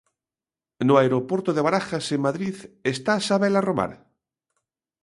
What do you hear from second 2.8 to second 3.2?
está